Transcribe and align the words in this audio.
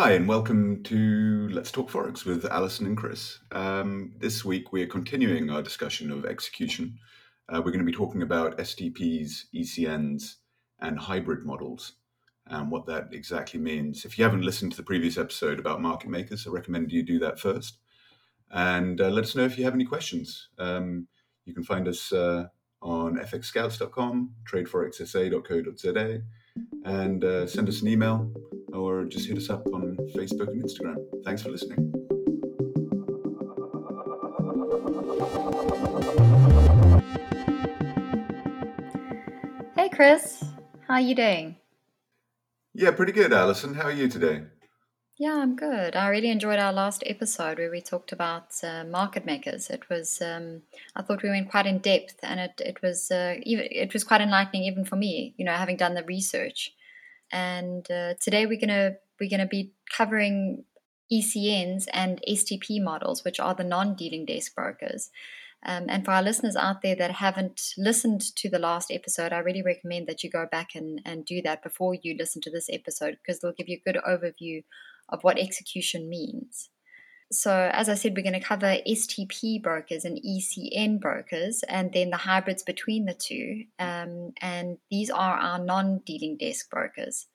Hi, 0.00 0.12
and 0.12 0.28
welcome 0.28 0.84
to 0.84 1.48
Let's 1.48 1.72
Talk 1.72 1.90
Forex 1.90 2.24
with 2.24 2.44
Alison 2.44 2.86
and 2.86 2.96
Chris. 2.96 3.40
Um, 3.50 4.12
this 4.16 4.44
week 4.44 4.72
we 4.72 4.80
are 4.84 4.86
continuing 4.86 5.50
our 5.50 5.60
discussion 5.60 6.12
of 6.12 6.24
execution. 6.24 7.00
Uh, 7.48 7.56
we're 7.56 7.72
going 7.72 7.84
to 7.84 7.84
be 7.84 7.90
talking 7.90 8.22
about 8.22 8.58
STPs, 8.58 9.46
ECNs, 9.52 10.36
and 10.78 11.00
hybrid 11.00 11.44
models 11.44 11.94
and 12.46 12.70
what 12.70 12.86
that 12.86 13.08
exactly 13.10 13.58
means. 13.58 14.04
If 14.04 14.16
you 14.16 14.22
haven't 14.22 14.44
listened 14.44 14.70
to 14.70 14.76
the 14.76 14.84
previous 14.84 15.18
episode 15.18 15.58
about 15.58 15.82
market 15.82 16.10
makers, 16.10 16.46
I 16.46 16.50
recommend 16.50 16.92
you 16.92 17.02
do 17.02 17.18
that 17.18 17.40
first. 17.40 17.78
And 18.52 19.00
uh, 19.00 19.08
let 19.08 19.24
us 19.24 19.34
know 19.34 19.46
if 19.46 19.58
you 19.58 19.64
have 19.64 19.74
any 19.74 19.84
questions. 19.84 20.48
Um, 20.60 21.08
you 21.44 21.52
can 21.52 21.64
find 21.64 21.88
us 21.88 22.12
uh, 22.12 22.46
on 22.80 23.16
fxscouts.com, 23.16 24.34
tradeforexsa.co.za, 24.48 26.22
and 26.84 27.24
uh, 27.24 27.48
send 27.48 27.68
us 27.68 27.82
an 27.82 27.88
email 27.88 28.32
or 28.72 29.04
just 29.04 29.28
hit 29.28 29.36
us 29.36 29.50
up 29.50 29.66
on 29.68 29.96
Facebook 30.14 30.48
and 30.48 30.62
Instagram. 30.62 30.96
Thanks 31.24 31.42
for 31.42 31.50
listening. 31.50 31.92
Hey 39.76 39.88
Chris, 39.88 40.44
how 40.86 40.94
are 40.94 41.00
you 41.00 41.14
doing? 41.14 41.56
Yeah, 42.74 42.92
pretty 42.92 43.12
good, 43.12 43.32
Alison. 43.32 43.74
How 43.74 43.84
are 43.84 43.92
you 43.92 44.08
today? 44.08 44.42
Yeah, 45.18 45.34
I'm 45.34 45.56
good. 45.56 45.96
I 45.96 46.08
really 46.10 46.30
enjoyed 46.30 46.60
our 46.60 46.72
last 46.72 47.02
episode 47.04 47.58
where 47.58 47.72
we 47.72 47.80
talked 47.80 48.12
about 48.12 48.52
uh, 48.62 48.84
market 48.84 49.26
makers. 49.26 49.68
It 49.68 49.88
was, 49.90 50.22
um, 50.22 50.62
I 50.94 51.02
thought 51.02 51.24
we 51.24 51.28
went 51.28 51.50
quite 51.50 51.66
in 51.66 51.78
depth, 51.78 52.20
and 52.22 52.38
it 52.38 52.60
it 52.64 52.80
was 52.82 53.10
uh, 53.10 53.34
even 53.42 53.66
it 53.68 53.92
was 53.92 54.04
quite 54.04 54.20
enlightening 54.20 54.62
even 54.62 54.84
for 54.84 54.94
me. 54.94 55.34
You 55.36 55.44
know, 55.44 55.54
having 55.54 55.76
done 55.76 55.94
the 55.94 56.04
research. 56.04 56.72
And 57.32 57.88
uh, 57.90 58.14
today 58.20 58.46
we're 58.46 58.60
gonna 58.60 58.92
we're 59.20 59.30
gonna 59.30 59.46
be 59.46 59.72
covering 59.90 60.64
ECNs 61.12 61.86
and 61.92 62.20
STP 62.28 62.82
models, 62.82 63.24
which 63.24 63.40
are 63.40 63.54
the 63.54 63.64
non-dealing 63.64 64.26
desk 64.26 64.54
brokers. 64.54 65.10
Um, 65.66 65.86
and 65.88 66.04
for 66.04 66.12
our 66.12 66.22
listeners 66.22 66.54
out 66.54 66.82
there 66.82 66.94
that 66.96 67.10
haven't 67.10 67.72
listened 67.76 68.20
to 68.36 68.48
the 68.48 68.60
last 68.60 68.92
episode, 68.92 69.32
I 69.32 69.38
really 69.38 69.62
recommend 69.62 70.06
that 70.06 70.22
you 70.22 70.30
go 70.30 70.46
back 70.50 70.74
and, 70.74 71.00
and 71.04 71.24
do 71.24 71.42
that 71.42 71.64
before 71.64 71.94
you 71.94 72.14
listen 72.16 72.40
to 72.42 72.50
this 72.50 72.68
episode 72.70 73.18
because 73.18 73.40
they'll 73.40 73.52
give 73.52 73.68
you 73.68 73.78
a 73.78 73.92
good 73.92 74.00
overview 74.06 74.62
of 75.08 75.24
what 75.24 75.38
execution 75.38 76.08
means. 76.08 76.70
So, 77.30 77.70
as 77.74 77.90
I 77.90 77.94
said, 77.94 78.16
we're 78.16 78.22
going 78.22 78.40
to 78.40 78.40
cover 78.40 78.78
STP 78.86 79.62
brokers 79.62 80.06
and 80.06 80.18
ECN 80.18 80.98
brokers, 80.98 81.62
and 81.68 81.92
then 81.92 82.08
the 82.08 82.16
hybrids 82.16 82.62
between 82.62 83.04
the 83.04 83.12
two. 83.12 83.64
Um, 83.78 84.32
and 84.40 84.78
these 84.90 85.10
are 85.10 85.36
our 85.36 85.58
non 85.58 85.98
dealing 86.06 86.38
desk 86.38 86.70
brokers. 86.70 87.26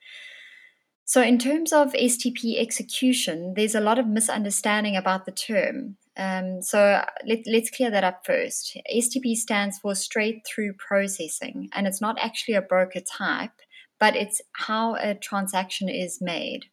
So, 1.05 1.21
in 1.21 1.37
terms 1.37 1.71
of 1.71 1.93
STP 1.93 2.59
execution, 2.59 3.53
there's 3.55 3.75
a 3.75 3.81
lot 3.81 3.99
of 3.99 4.07
misunderstanding 4.07 4.95
about 4.95 5.25
the 5.25 5.31
term. 5.31 5.97
Um, 6.17 6.63
so, 6.63 7.03
let, 7.27 7.39
let's 7.45 7.69
clear 7.69 7.91
that 7.91 8.03
up 8.03 8.25
first. 8.25 8.75
STP 8.91 9.35
stands 9.35 9.77
for 9.77 9.93
straight 9.93 10.41
through 10.47 10.73
processing, 10.73 11.69
and 11.71 11.85
it's 11.85 12.01
not 12.01 12.17
actually 12.19 12.55
a 12.55 12.63
broker 12.63 13.01
type, 13.01 13.51
but 13.99 14.15
it's 14.15 14.41
how 14.53 14.95
a 14.95 15.13
transaction 15.13 15.87
is 15.87 16.19
made. 16.19 16.65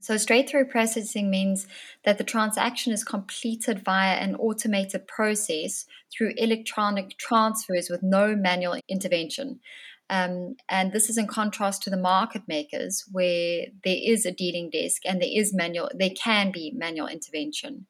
So, 0.00 0.16
straight 0.16 0.48
through 0.48 0.64
processing 0.66 1.30
means 1.30 1.66
that 2.04 2.16
the 2.16 2.24
transaction 2.24 2.92
is 2.92 3.04
completed 3.04 3.84
via 3.84 4.14
an 4.14 4.34
automated 4.34 5.06
process 5.06 5.84
through 6.10 6.32
electronic 6.38 7.18
transfers 7.18 7.90
with 7.90 8.02
no 8.02 8.34
manual 8.34 8.80
intervention. 8.88 9.60
Um, 10.08 10.56
and 10.68 10.90
this 10.92 11.08
is 11.08 11.18
in 11.18 11.28
contrast 11.28 11.82
to 11.82 11.90
the 11.90 11.98
market 11.98 12.42
makers, 12.48 13.04
where 13.12 13.66
there 13.84 13.98
is 14.02 14.26
a 14.26 14.32
dealing 14.32 14.70
desk 14.70 15.02
and 15.04 15.20
there 15.20 15.30
is 15.30 15.54
manual, 15.54 15.90
there 15.94 16.10
can 16.10 16.50
be 16.50 16.72
manual 16.74 17.06
intervention. 17.06 17.86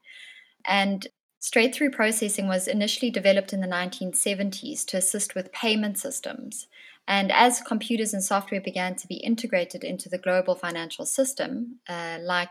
And 0.66 1.06
straight 1.38 1.74
through 1.74 1.92
processing 1.92 2.48
was 2.48 2.68
initially 2.68 3.10
developed 3.10 3.52
in 3.52 3.60
the 3.60 3.66
1970s 3.66 4.84
to 4.86 4.98
assist 4.98 5.34
with 5.34 5.52
payment 5.52 5.96
systems. 5.96 6.66
And 7.10 7.32
as 7.32 7.60
computers 7.60 8.14
and 8.14 8.22
software 8.22 8.60
began 8.60 8.94
to 8.94 9.08
be 9.08 9.16
integrated 9.16 9.82
into 9.82 10.08
the 10.08 10.16
global 10.16 10.54
financial 10.54 11.04
system, 11.04 11.80
uh, 11.88 12.18
like 12.22 12.50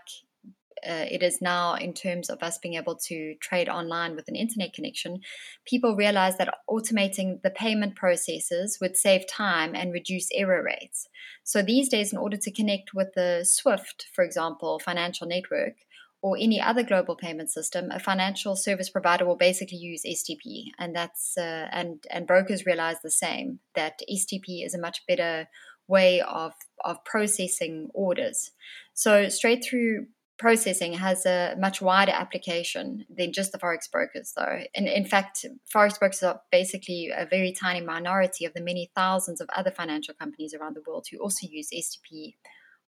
uh, 0.86 1.06
it 1.10 1.24
is 1.24 1.42
now 1.42 1.76
in 1.76 1.94
terms 1.94 2.30
of 2.30 2.44
us 2.44 2.58
being 2.58 2.74
able 2.74 2.98
to 3.08 3.36
trade 3.36 3.70
online 3.70 4.18
with 4.18 4.28
an 4.28 4.36
internet 4.36 4.74
connection, 4.74 5.22
people 5.66 5.96
realized 5.96 6.40
that 6.40 6.54
automating 6.70 7.42
the 7.42 7.50
payment 7.50 7.96
processes 7.96 8.78
would 8.82 8.98
save 8.98 9.26
time 9.28 9.76
and 9.76 9.94
reduce 9.94 10.28
error 10.34 10.62
rates. 10.62 11.08
So 11.46 11.62
these 11.62 11.88
days, 11.88 12.12
in 12.12 12.20
order 12.20 12.36
to 12.36 12.52
connect 12.52 12.94
with 12.94 13.14
the 13.16 13.46
SWIFT, 13.46 14.08
for 14.14 14.26
example, 14.26 14.80
financial 14.80 15.26
network, 15.26 15.76
or 16.22 16.38
any 16.38 16.60
other 16.60 16.84
global 16.84 17.16
payment 17.16 17.50
system, 17.50 17.92
a 17.92 18.00
financial 18.00 18.56
service 18.56 18.90
provider 18.90 19.26
will 19.26 19.38
basically 19.38 19.78
use 19.78 20.04
STP, 20.06 20.66
and 20.78 20.96
that's 20.96 21.38
uh, 21.38 21.68
and 21.72 22.04
and 22.12 22.28
brokers 22.28 22.66
realize 22.66 22.98
the 23.02 23.12
same 23.12 23.60
that 23.76 24.02
STP 24.12 24.66
is 24.66 24.74
a 24.74 24.80
much 24.80 25.06
better 25.08 25.48
way 25.88 26.22
of 26.22 26.54
of 26.84 27.04
processing 27.06 27.90
orders. 27.94 28.52
So 28.94 29.30
straight 29.30 29.64
through 29.64 30.08
processing 30.38 30.94
has 30.94 31.26
a 31.26 31.54
much 31.60 31.82
wider 31.82 32.14
application 32.14 33.06
than 33.10 33.34
just 33.34 33.52
the 33.52 33.58
forex 33.60 33.92
brokers, 33.92 34.34
though. 34.36 34.62
And 34.74 34.88
in 34.88 35.06
fact, 35.06 35.46
forex 35.74 36.00
brokers 36.00 36.24
are 36.24 36.42
basically 36.52 37.12
a 37.16 37.26
very 37.26 37.52
tiny 37.52 37.82
minority 37.82 38.46
of 38.46 38.54
the 38.54 38.62
many 38.62 38.90
thousands 38.96 39.42
of 39.42 39.50
other 39.56 39.70
financial 39.70 40.14
companies 40.14 40.54
around 40.54 40.76
the 40.76 40.84
world 40.88 41.08
who 41.12 41.18
also 41.20 41.46
use 41.48 41.70
STP 41.76 42.36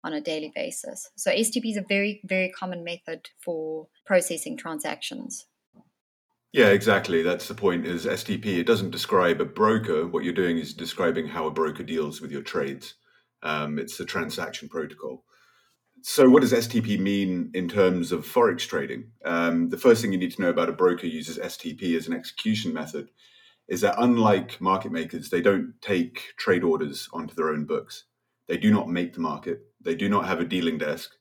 on 0.03 0.13
a 0.13 0.21
daily 0.21 0.51
basis. 0.53 1.09
So 1.15 1.31
STP 1.31 1.71
is 1.71 1.77
a 1.77 1.85
very, 1.87 2.21
very 2.23 2.49
common 2.49 2.83
method 2.83 3.29
for 3.43 3.87
processing 4.05 4.57
transactions. 4.57 5.45
Yeah, 6.53 6.67
exactly. 6.67 7.21
That's 7.21 7.47
the 7.47 7.53
point 7.53 7.85
is 7.85 8.05
STP, 8.05 8.57
it 8.57 8.65
doesn't 8.65 8.91
describe 8.91 9.39
a 9.39 9.45
broker. 9.45 10.05
What 10.05 10.25
you're 10.25 10.33
doing 10.33 10.57
is 10.57 10.73
describing 10.73 11.27
how 11.27 11.47
a 11.47 11.51
broker 11.51 11.83
deals 11.83 12.19
with 12.19 12.31
your 12.31 12.41
trades. 12.41 12.95
Um, 13.41 13.79
it's 13.79 13.99
a 13.99 14.05
transaction 14.05 14.67
protocol. 14.67 15.23
So, 16.03 16.29
what 16.29 16.41
does 16.41 16.51
STP 16.51 16.99
mean 16.99 17.51
in 17.53 17.69
terms 17.69 18.11
of 18.11 18.25
forex 18.25 18.67
trading? 18.67 19.11
Um, 19.23 19.69
the 19.69 19.77
first 19.77 20.01
thing 20.01 20.11
you 20.11 20.17
need 20.17 20.31
to 20.33 20.41
know 20.41 20.49
about 20.49 20.69
a 20.69 20.73
broker 20.73 21.05
uses 21.05 21.37
STP 21.37 21.95
as 21.95 22.07
an 22.07 22.13
execution 22.13 22.73
method 22.73 23.09
is 23.67 23.81
that 23.81 23.95
unlike 23.99 24.59
market 24.59 24.91
makers, 24.91 25.29
they 25.29 25.41
don't 25.41 25.75
take 25.79 26.33
trade 26.37 26.63
orders 26.63 27.07
onto 27.13 27.35
their 27.35 27.49
own 27.49 27.65
books. 27.65 28.05
They 28.47 28.57
do 28.57 28.71
not 28.71 28.89
make 28.89 29.13
the 29.13 29.21
market. 29.21 29.61
They 29.83 29.95
do 29.95 30.09
not 30.09 30.25
have 30.25 30.39
a 30.39 30.45
dealing 30.45 30.77
desk, 30.77 31.11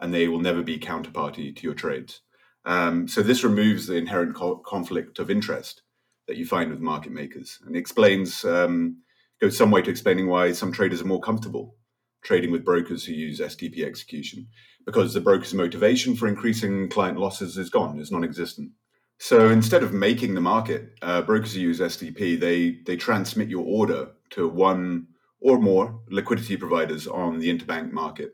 and 0.00 0.12
they 0.12 0.28
will 0.28 0.40
never 0.40 0.62
be 0.62 0.78
counterparty 0.78 1.54
to 1.56 1.62
your 1.62 1.74
trades. 1.74 2.20
Um, 2.64 3.08
so 3.08 3.22
this 3.22 3.44
removes 3.44 3.86
the 3.86 3.96
inherent 3.96 4.34
co- 4.34 4.56
conflict 4.56 5.18
of 5.18 5.30
interest 5.30 5.82
that 6.26 6.36
you 6.36 6.46
find 6.46 6.70
with 6.70 6.80
market 6.80 7.12
makers, 7.12 7.58
and 7.66 7.76
explains 7.76 8.44
um, 8.44 9.02
goes 9.40 9.56
some 9.56 9.70
way 9.70 9.82
to 9.82 9.90
explaining 9.90 10.28
why 10.28 10.52
some 10.52 10.72
traders 10.72 11.02
are 11.02 11.06
more 11.06 11.20
comfortable 11.20 11.76
trading 12.24 12.50
with 12.50 12.64
brokers 12.64 13.04
who 13.04 13.12
use 13.12 13.38
STP 13.38 13.84
execution 13.84 14.48
because 14.86 15.12
the 15.12 15.20
broker's 15.20 15.54
motivation 15.54 16.16
for 16.16 16.26
increasing 16.26 16.88
client 16.88 17.18
losses 17.18 17.56
is 17.56 17.70
gone, 17.70 17.98
is 18.00 18.10
non-existent. 18.10 18.70
So 19.18 19.48
instead 19.48 19.82
of 19.82 19.92
making 19.92 20.34
the 20.34 20.40
market, 20.40 20.90
uh, 21.02 21.22
brokers 21.22 21.54
who 21.54 21.60
use 21.60 21.80
STP 21.80 22.38
they 22.38 22.78
they 22.84 22.96
transmit 22.96 23.48
your 23.48 23.64
order 23.64 24.08
to 24.30 24.48
one 24.48 25.06
or 25.44 25.60
more 25.60 26.00
liquidity 26.08 26.56
providers 26.56 27.06
on 27.06 27.38
the 27.38 27.54
interbank 27.54 27.92
market. 27.92 28.32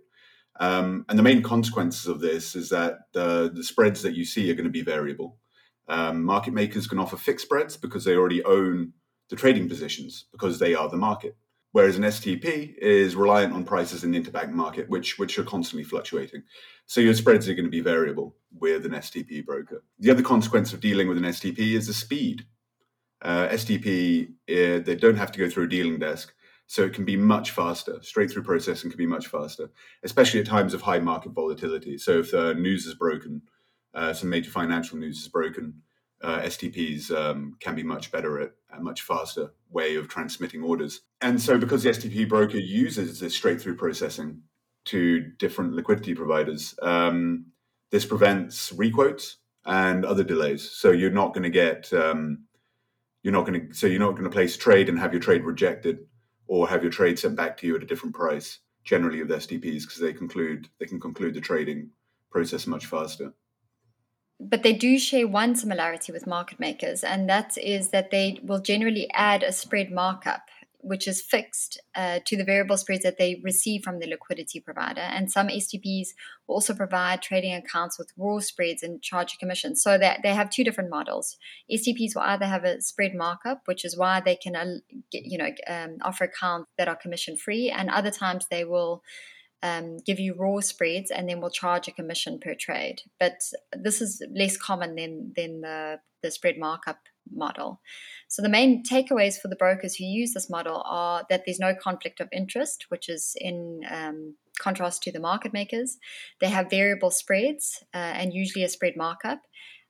Um, 0.60 1.04
and 1.08 1.18
the 1.18 1.24
main 1.24 1.42
consequences 1.42 2.06
of 2.06 2.20
this 2.20 2.54
is 2.54 2.68
that 2.68 2.98
the, 3.12 3.52
spreads 3.62 4.00
that 4.02 4.14
you 4.14 4.24
see 4.24 4.48
are 4.48 4.54
going 4.54 4.64
to 4.64 4.70
be 4.70 4.82
variable. 4.82 5.36
Um, 5.88 6.22
market 6.22 6.54
makers 6.54 6.86
can 6.86 7.00
offer 7.00 7.16
fixed 7.16 7.46
spreads 7.46 7.76
because 7.76 8.04
they 8.04 8.14
already 8.14 8.44
own 8.44 8.92
the 9.28 9.34
trading 9.34 9.68
positions 9.68 10.26
because 10.30 10.60
they 10.60 10.74
are 10.74 10.88
the 10.88 10.96
market. 10.96 11.36
Whereas 11.72 11.96
an 11.96 12.04
STP 12.04 12.76
is 12.78 13.16
reliant 13.16 13.54
on 13.54 13.64
prices 13.64 14.04
in 14.04 14.12
the 14.12 14.20
interbank 14.20 14.50
market, 14.50 14.88
which 14.88 15.18
which 15.18 15.38
are 15.38 15.44
constantly 15.44 15.84
fluctuating. 15.84 16.42
So 16.86 17.00
your 17.00 17.14
spreads 17.14 17.48
are 17.48 17.54
going 17.54 17.64
to 17.64 17.70
be 17.70 17.80
variable 17.80 18.36
with 18.52 18.86
an 18.86 18.92
STP 18.92 19.44
broker. 19.44 19.82
The 19.98 20.10
other 20.10 20.22
consequence 20.22 20.72
of 20.72 20.80
dealing 20.80 21.08
with 21.08 21.18
an 21.18 21.24
STP 21.24 21.74
is 21.74 21.86
the 21.86 21.94
speed. 21.94 22.44
Uh, 23.22 23.48
STP, 23.48 24.30
uh, 24.48 24.82
they 24.84 24.96
don't 24.96 25.16
have 25.16 25.30
to 25.32 25.38
go 25.38 25.48
through 25.48 25.64
a 25.64 25.68
dealing 25.68 25.98
desk. 25.98 26.32
So 26.70 26.84
it 26.84 26.94
can 26.94 27.04
be 27.04 27.16
much 27.16 27.50
faster. 27.50 27.98
Straight 28.00 28.30
through 28.30 28.44
processing 28.44 28.90
can 28.90 28.96
be 28.96 29.04
much 29.04 29.26
faster, 29.26 29.72
especially 30.04 30.38
at 30.38 30.46
times 30.46 30.72
of 30.72 30.80
high 30.80 31.00
market 31.00 31.32
volatility. 31.32 31.98
So 31.98 32.20
if 32.20 32.30
the 32.30 32.54
news 32.54 32.86
is 32.86 32.94
broken, 32.94 33.42
uh, 33.92 34.12
some 34.12 34.30
major 34.30 34.52
financial 34.52 34.96
news 34.96 35.18
is 35.18 35.26
broken, 35.26 35.82
uh, 36.22 36.42
STPs 36.42 37.10
um, 37.10 37.56
can 37.58 37.74
be 37.74 37.82
much 37.82 38.12
better 38.12 38.40
at 38.40 38.52
a 38.72 38.80
much 38.80 39.02
faster 39.02 39.52
way 39.68 39.96
of 39.96 40.06
transmitting 40.06 40.62
orders. 40.62 41.00
And 41.20 41.42
so 41.42 41.58
because 41.58 41.82
the 41.82 41.90
STP 41.90 42.28
broker 42.28 42.58
uses 42.58 43.18
this 43.18 43.34
straight 43.34 43.60
through 43.60 43.74
processing 43.74 44.42
to 44.84 45.22
different 45.40 45.72
liquidity 45.72 46.14
providers, 46.14 46.76
um, 46.82 47.46
this 47.90 48.06
prevents 48.06 48.70
requotes 48.70 49.38
and 49.64 50.04
other 50.04 50.22
delays. 50.22 50.70
So 50.70 50.92
you're 50.92 51.10
not 51.10 51.34
going 51.34 51.42
to 51.42 51.50
get 51.50 51.92
um, 51.92 52.44
you're 53.24 53.32
not 53.32 53.44
going 53.44 53.70
to 53.70 53.74
so 53.74 53.88
you're 53.88 53.98
not 53.98 54.12
going 54.12 54.22
to 54.22 54.30
place 54.30 54.56
trade 54.56 54.88
and 54.88 55.00
have 55.00 55.12
your 55.12 55.20
trade 55.20 55.42
rejected 55.42 56.06
or 56.50 56.68
have 56.68 56.82
your 56.82 56.90
trade 56.90 57.16
sent 57.16 57.36
back 57.36 57.56
to 57.56 57.64
you 57.64 57.76
at 57.76 57.82
a 57.82 57.86
different 57.86 58.12
price 58.12 58.58
generally 58.82 59.22
with 59.22 59.30
STPs 59.30 59.82
because 59.82 60.00
they 60.00 60.12
conclude 60.12 60.68
they 60.80 60.86
can 60.86 60.98
conclude 60.98 61.32
the 61.32 61.40
trading 61.40 61.90
process 62.32 62.66
much 62.66 62.86
faster. 62.86 63.32
But 64.40 64.64
they 64.64 64.72
do 64.72 64.98
share 64.98 65.28
one 65.28 65.54
similarity 65.54 66.10
with 66.10 66.26
market 66.26 66.58
makers, 66.58 67.04
and 67.04 67.28
that 67.28 67.56
is 67.56 67.90
that 67.90 68.10
they 68.10 68.40
will 68.42 68.60
generally 68.60 69.08
add 69.12 69.44
a 69.44 69.52
spread 69.52 69.92
markup 69.92 70.42
which 70.82 71.06
is 71.06 71.20
fixed 71.20 71.80
uh, 71.94 72.20
to 72.26 72.36
the 72.36 72.44
variable 72.44 72.76
spreads 72.76 73.02
that 73.02 73.18
they 73.18 73.40
receive 73.44 73.82
from 73.82 73.98
the 73.98 74.06
liquidity 74.06 74.60
provider. 74.60 75.00
And 75.00 75.30
some 75.30 75.48
STPs 75.48 76.08
also 76.46 76.74
provide 76.74 77.22
trading 77.22 77.54
accounts 77.54 77.98
with 77.98 78.12
raw 78.16 78.38
spreads 78.40 78.82
and 78.82 79.02
charge 79.02 79.34
a 79.34 79.36
commission. 79.36 79.76
So 79.76 79.98
that 79.98 80.20
they 80.22 80.34
have 80.34 80.50
two 80.50 80.64
different 80.64 80.90
models. 80.90 81.36
STPs 81.70 82.14
will 82.14 82.22
either 82.22 82.46
have 82.46 82.64
a 82.64 82.80
spread 82.80 83.14
markup, 83.14 83.62
which 83.66 83.84
is 83.84 83.96
why 83.96 84.20
they 84.20 84.36
can, 84.36 84.56
uh, 84.56 84.66
you 85.12 85.38
know, 85.38 85.50
um, 85.68 85.98
offer 86.02 86.24
accounts 86.24 86.70
that 86.78 86.88
are 86.88 86.96
commission 86.96 87.36
free, 87.36 87.70
and 87.70 87.90
other 87.90 88.10
times 88.10 88.46
they 88.50 88.64
will. 88.64 89.02
Um, 89.62 89.98
give 89.98 90.18
you 90.18 90.32
raw 90.38 90.60
spreads 90.60 91.10
and 91.10 91.28
then 91.28 91.42
will 91.42 91.50
charge 91.50 91.86
a 91.86 91.92
commission 91.92 92.40
per 92.40 92.54
trade. 92.54 93.02
But 93.18 93.42
this 93.74 94.00
is 94.00 94.22
less 94.34 94.56
common 94.56 94.94
than 94.94 95.34
than 95.36 95.60
the, 95.60 96.00
the 96.22 96.30
spread 96.30 96.56
markup 96.56 96.96
model. 97.32 97.80
So 98.28 98.42
the 98.42 98.48
main 98.48 98.82
takeaways 98.84 99.40
for 99.40 99.48
the 99.48 99.56
brokers 99.56 99.96
who 99.96 100.04
use 100.04 100.32
this 100.32 100.50
model 100.50 100.82
are 100.86 101.24
that 101.30 101.42
there's 101.44 101.58
no 101.58 101.74
conflict 101.74 102.20
of 102.20 102.28
interest, 102.32 102.86
which 102.88 103.08
is 103.08 103.34
in 103.40 103.80
um, 103.90 104.36
contrast 104.58 105.02
to 105.02 105.12
the 105.12 105.20
market 105.20 105.52
makers. 105.52 105.98
They 106.40 106.48
have 106.48 106.70
variable 106.70 107.10
spreads 107.10 107.82
uh, 107.94 107.98
and 107.98 108.32
usually 108.32 108.64
a 108.64 108.68
spread 108.68 108.96
markup. 108.96 109.40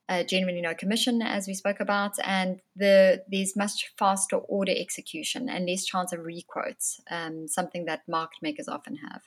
Uh, 0.08 0.25
generally 0.25 0.60
no 0.60 0.75
commission, 0.75 1.22
as 1.22 1.46
we 1.46 1.54
spoke 1.54 1.78
about, 1.78 2.14
and 2.25 2.60
the 2.75 3.22
there's 3.31 3.54
much 3.54 3.92
faster 3.96 4.38
order 4.38 4.72
execution 4.75 5.48
and 5.48 5.69
less 5.69 5.84
chance 5.84 6.12
of 6.12 6.19
requotes, 6.19 6.98
um, 7.12 7.46
something 7.46 7.84
that 7.84 8.00
market 8.08 8.38
makers 8.42 8.66
often 8.66 8.96
have. 8.96 9.22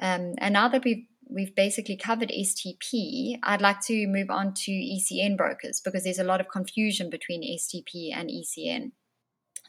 Um, 0.00 0.36
and 0.38 0.54
now 0.54 0.68
that 0.68 0.84
we've 0.84 1.04
we've 1.32 1.54
basically 1.54 1.96
covered 1.96 2.30
STP, 2.30 3.38
I'd 3.42 3.62
like 3.62 3.80
to 3.86 4.06
move 4.06 4.30
on 4.30 4.54
to 4.54 4.72
ECN 4.72 5.36
brokers 5.36 5.80
because 5.84 6.04
there's 6.04 6.18
a 6.18 6.24
lot 6.24 6.40
of 6.40 6.48
confusion 6.48 7.10
between 7.10 7.42
STP 7.42 8.10
and 8.14 8.28
ECN. 8.28 8.92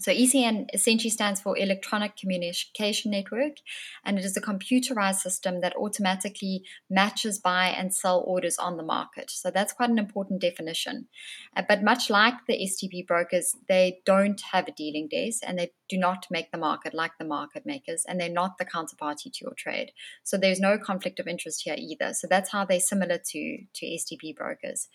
So 0.02 0.12
ECN 0.12 0.66
essentially 0.74 1.12
stands 1.12 1.40
for 1.40 1.56
Electronic 1.58 2.18
Communication 2.18 3.12
Network, 3.12 3.58
and 4.04 4.18
it 4.18 4.26
is 4.26 4.36
a 4.36 4.42
computerized 4.42 5.20
system 5.20 5.62
that 5.62 5.76
automatically 5.76 6.64
matches 6.90 7.38
buy 7.38 7.68
and 7.68 7.94
sell 7.94 8.24
orders 8.26 8.58
on 8.58 8.78
the 8.78 8.84
market. 8.84 9.30
So 9.30 9.52
that's 9.52 9.74
quite 9.74 9.92
an 9.92 10.00
important 10.00 10.42
definition. 10.42 11.08
Uh, 11.56 11.62
but 11.68 11.84
much 11.84 12.10
like 12.10 12.34
the 12.48 12.58
STP 12.58 13.06
brokers, 13.06 13.56
they 13.70 14.00
don't 14.06 14.42
have 14.52 14.68
a 14.68 14.72
dealing 14.72 15.08
desk 15.08 15.44
and 15.46 15.60
they 15.60 15.72
do 15.88 15.98
not 15.98 16.26
make 16.32 16.52
the 16.52 16.58
market 16.58 16.96
like 16.96 17.12
the 17.20 17.26
market 17.26 17.64
makers, 17.66 18.04
and 18.08 18.20
they're 18.20 18.30
not 18.30 18.58
the 18.58 18.66
counterparty 18.66 19.32
to 19.32 19.40
your 19.42 19.54
trade. 19.56 19.92
So 20.24 20.36
there's 20.36 20.60
no 20.60 20.80
conflict 20.80 21.20
of 21.20 21.28
interest 21.28 21.62
here 21.64 21.76
either. 21.78 22.14
So 22.14 22.28
that's 22.28 22.52
how 22.52 22.66
they're 22.66 22.80
similar 22.80 23.18
to, 23.18 23.58
to 23.76 23.86
STP 23.86 24.36
brokers 24.36 24.88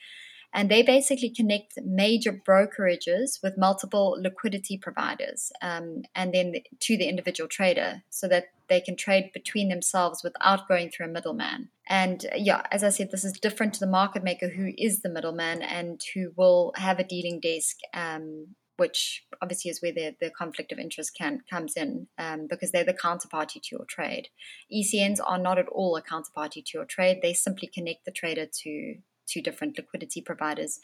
and 0.53 0.71
they 0.71 0.83
basically 0.83 1.31
connect 1.31 1.75
major 1.85 2.33
brokerages 2.33 3.43
with 3.43 3.59
multiple 3.59 4.17
liquidity 4.21 4.79
providers 4.79 5.53
um, 5.63 6.03
and 6.15 6.33
then 6.33 6.55
to 6.81 6.97
the 6.97 7.09
individual 7.09 7.49
trader 7.49 8.03
so 8.11 8.29
that 8.29 8.47
they 8.69 8.81
can 8.81 8.97
trade 8.97 9.31
between 9.33 9.69
themselves 9.69 10.23
without 10.25 10.69
going 10.69 10.91
through 10.91 11.07
a 11.07 11.11
middleman. 11.11 11.69
And 11.89 12.27
yeah, 12.35 12.63
as 12.73 12.83
I 12.83 12.89
said, 12.89 13.11
this 13.11 13.25
is 13.25 13.33
different 13.33 13.75
to 13.75 13.81
the 13.81 13.87
market 13.87 14.25
maker 14.25 14.49
who 14.49 14.73
is 14.77 15.03
the 15.03 15.09
middleman 15.09 15.63
and 15.63 16.01
who 16.15 16.33
will 16.37 16.73
have 16.77 16.99
a 16.99 17.05
dealing 17.05 17.41
desk. 17.41 17.77
Um, 17.95 18.57
which 18.79 19.25
obviously 19.41 19.71
is 19.71 19.81
where 19.81 19.93
the, 19.93 20.15
the 20.21 20.31
conflict 20.31 20.71
of 20.71 20.79
interest 20.79 21.17
can 21.17 21.43
comes 21.49 21.77
in 21.77 22.07
um, 22.19 22.47
because 22.49 22.71
they're 22.71 22.85
the 22.85 22.93
counterparty 22.93 23.55
to 23.55 23.69
your 23.73 23.87
trade. 23.89 24.29
ECNs 24.73 25.19
are 25.25 25.39
not 25.39 25.59
at 25.59 25.69
all 25.69 25.97
a 25.97 26.03
counterparty 26.03 26.65
to 26.65 26.71
your 26.75 26.85
trade. 26.85 27.21
They 27.23 27.33
simply 27.33 27.69
connect 27.69 28.05
the 28.05 28.13
trader 28.13 28.47
to 28.65 28.97
two 29.27 29.43
different 29.43 29.77
liquidity 29.77 30.21
providers 30.21 30.79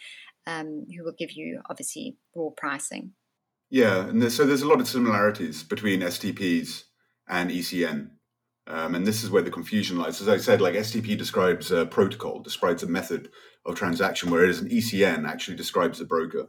um, 0.47 0.87
who 0.97 1.05
will 1.05 1.15
give 1.19 1.33
you 1.33 1.61
obviously 1.71 2.17
raw 2.35 2.51
pricing. 2.57 3.13
Yeah, 3.71 4.07
and 4.07 4.21
there's, 4.21 4.37
so 4.37 4.45
there's 4.45 4.63
a 4.63 4.69
lot 4.69 4.81
of 4.81 4.89
similarities 4.89 5.63
between 5.63 6.01
STPs 6.01 6.85
and 7.29 7.51
ECN. 7.51 8.11
Um, 8.67 8.95
and 8.95 9.07
this 9.07 9.25
is 9.25 9.31
where 9.31 9.43
the 9.43 9.51
confusion 9.51 9.99
lies. 9.99 10.21
As 10.21 10.29
I 10.29 10.37
said, 10.37 10.61
like 10.61 10.75
STP 10.75 11.17
describes 11.17 11.71
a 11.71 11.87
protocol, 11.87 12.41
describes 12.41 12.83
a 12.83 12.87
method 12.87 13.31
of 13.65 13.75
transaction, 13.75 14.31
whereas 14.31 14.61
an 14.61 14.69
ECN 14.69 15.27
actually 15.27 15.57
describes 15.57 16.01
a 16.01 16.05
broker. 16.05 16.49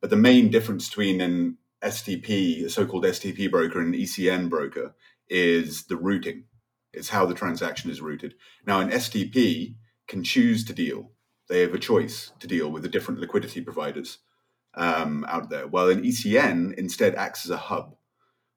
But 0.00 0.10
the 0.10 0.16
main 0.16 0.50
difference 0.50 0.88
between 0.88 1.20
an 1.20 1.58
STP, 1.82 2.64
a 2.64 2.70
so-called 2.70 3.04
STP 3.04 3.50
broker, 3.50 3.80
and 3.80 3.94
an 3.94 4.00
ECN 4.00 4.48
broker 4.48 4.94
is 5.28 5.84
the 5.84 5.96
routing. 5.96 6.44
It's 6.92 7.08
how 7.08 7.26
the 7.26 7.34
transaction 7.34 7.90
is 7.90 8.00
routed. 8.00 8.34
Now, 8.66 8.80
an 8.80 8.90
STP 8.90 9.76
can 10.06 10.22
choose 10.22 10.64
to 10.64 10.72
deal 10.72 11.12
they 11.48 11.60
have 11.60 11.74
a 11.74 11.78
choice 11.78 12.32
to 12.40 12.46
deal 12.46 12.70
with 12.70 12.82
the 12.82 12.88
different 12.88 13.20
liquidity 13.20 13.60
providers 13.60 14.18
um, 14.74 15.24
out 15.28 15.50
there. 15.50 15.66
While 15.66 15.88
an 15.88 16.02
ECN 16.02 16.74
instead 16.74 17.14
acts 17.14 17.44
as 17.44 17.50
a 17.50 17.56
hub, 17.56 17.96